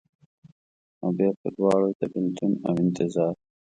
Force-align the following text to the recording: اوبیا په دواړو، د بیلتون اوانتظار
اوبیا 1.03 1.31
په 1.41 1.47
دواړو، 1.57 1.89
د 1.99 2.01
بیلتون 2.13 2.51
اوانتظار 2.69 3.35